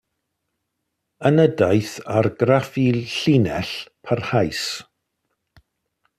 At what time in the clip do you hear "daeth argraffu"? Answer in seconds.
1.59-2.87